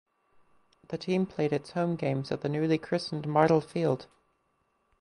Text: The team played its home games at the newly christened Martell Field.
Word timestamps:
The 0.87 0.97
team 0.97 1.27
played 1.27 1.53
its 1.53 1.69
home 1.73 1.95
games 1.95 2.31
at 2.31 2.41
the 2.41 2.49
newly 2.49 2.79
christened 2.79 3.27
Martell 3.27 3.61
Field. 3.61 4.07